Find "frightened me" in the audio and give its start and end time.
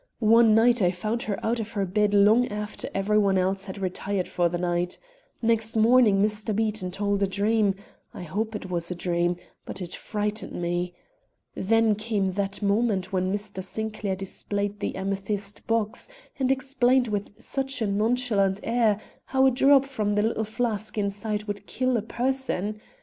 9.93-10.95